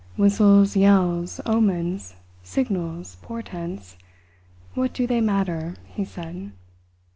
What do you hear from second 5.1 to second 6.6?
matter?" he said.